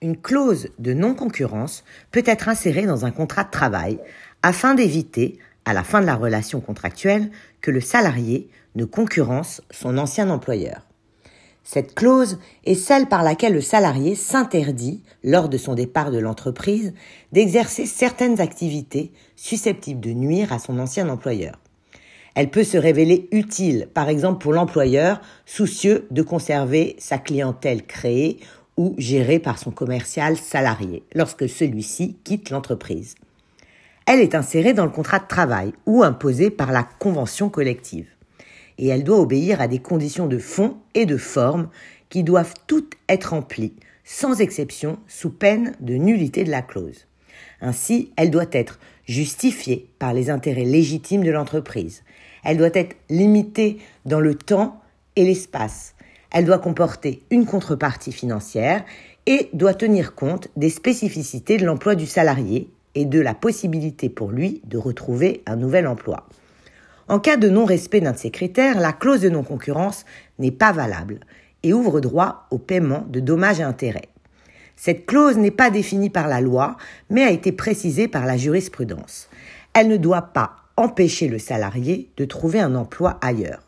[0.00, 1.82] Une clause de non-concurrence
[2.12, 3.98] peut être insérée dans un contrat de travail
[4.44, 9.98] afin d'éviter, à la fin de la relation contractuelle, que le salarié ne concurrence son
[9.98, 10.86] ancien employeur.
[11.64, 16.94] Cette clause est celle par laquelle le salarié s'interdit, lors de son départ de l'entreprise,
[17.32, 21.58] d'exercer certaines activités susceptibles de nuire à son ancien employeur.
[22.36, 28.38] Elle peut se révéler utile, par exemple pour l'employeur soucieux de conserver sa clientèle créée
[28.78, 33.16] ou gérée par son commercial salarié lorsque celui-ci quitte l'entreprise.
[34.06, 38.08] Elle est insérée dans le contrat de travail ou imposée par la convention collective.
[38.78, 41.68] Et elle doit obéir à des conditions de fond et de forme
[42.08, 47.06] qui doivent toutes être remplies, sans exception, sous peine de nullité de la clause.
[47.60, 52.04] Ainsi, elle doit être justifiée par les intérêts légitimes de l'entreprise.
[52.44, 54.80] Elle doit être limitée dans le temps
[55.16, 55.96] et l'espace.
[56.30, 58.84] Elle doit comporter une contrepartie financière
[59.26, 64.30] et doit tenir compte des spécificités de l'emploi du salarié et de la possibilité pour
[64.30, 66.26] lui de retrouver un nouvel emploi.
[67.08, 70.04] En cas de non-respect d'un de ces critères, la clause de non-concurrence
[70.38, 71.20] n'est pas valable
[71.62, 74.08] et ouvre droit au paiement de dommages et intérêts.
[74.76, 76.76] Cette clause n'est pas définie par la loi,
[77.10, 79.28] mais a été précisée par la jurisprudence.
[79.74, 83.62] Elle ne doit pas empêcher le salarié de trouver un emploi ailleurs.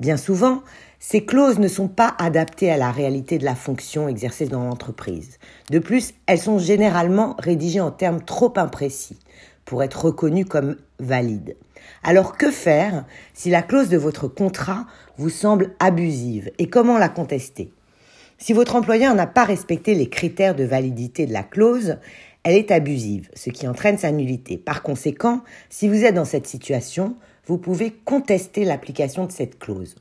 [0.00, 0.62] Bien souvent,
[1.04, 5.40] ces clauses ne sont pas adaptées à la réalité de la fonction exercée dans l'entreprise.
[5.68, 9.18] De plus, elles sont généralement rédigées en termes trop imprécis
[9.64, 11.56] pour être reconnues comme valides.
[12.04, 14.86] Alors que faire si la clause de votre contrat
[15.16, 17.72] vous semble abusive et comment la contester?
[18.38, 21.96] Si votre employeur n'a pas respecté les critères de validité de la clause,
[22.44, 24.56] elle est abusive, ce qui entraîne sa nullité.
[24.56, 29.96] Par conséquent, si vous êtes dans cette situation, vous pouvez contester l'application de cette clause.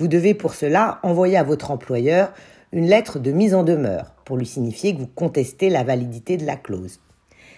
[0.00, 2.32] Vous devez pour cela envoyer à votre employeur
[2.72, 6.46] une lettre de mise en demeure pour lui signifier que vous contestez la validité de
[6.46, 7.00] la clause.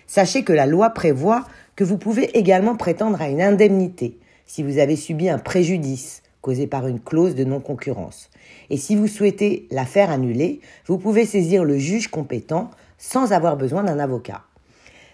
[0.08, 1.44] Sachez que la loi prévoit
[1.76, 6.66] que vous pouvez également prétendre à une indemnité si vous avez subi un préjudice causé
[6.66, 8.28] par une clause de non-concurrence.
[8.70, 13.56] Et si vous souhaitez la faire annuler, vous pouvez saisir le juge compétent sans avoir
[13.56, 14.42] besoin d'un avocat.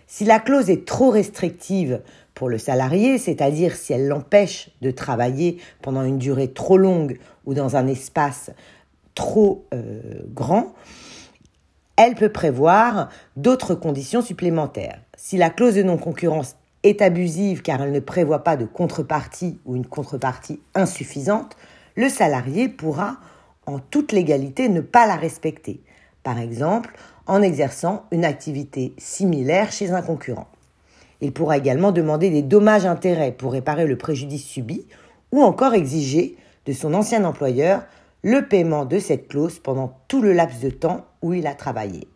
[0.06, 2.00] Si la clause est trop restrictive
[2.38, 7.52] pour le salarié, c'est-à-dire si elle l'empêche de travailler pendant une durée trop longue ou
[7.52, 8.52] dans un espace
[9.16, 10.72] trop euh, grand,
[11.96, 15.00] elle peut prévoir d'autres conditions supplémentaires.
[15.16, 16.54] Si la clause de non-concurrence
[16.84, 21.56] est abusive car elle ne prévoit pas de contrepartie ou une contrepartie insuffisante,
[21.96, 23.16] le salarié pourra
[23.66, 25.82] en toute légalité ne pas la respecter.
[26.22, 26.94] Par exemple,
[27.26, 30.46] en exerçant une activité similaire chez un concurrent.
[31.20, 34.86] Il pourra également demander des dommages-intérêts pour réparer le préjudice subi
[35.32, 36.36] ou encore exiger
[36.66, 37.82] de son ancien employeur
[38.22, 42.08] le paiement de cette clause pendant tout le laps de temps où il a travaillé.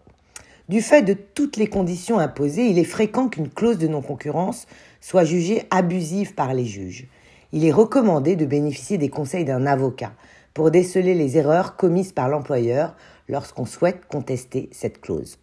[0.69, 4.67] Du fait de toutes les conditions imposées, il est fréquent qu'une clause de non-concurrence
[5.01, 7.07] soit jugée abusive par les juges.
[7.53, 10.13] Il est recommandé de bénéficier des conseils d'un avocat
[10.55, 12.95] pour déceler les erreurs commises par l'employeur
[13.29, 15.39] lorsqu'on souhaite contester cette clause.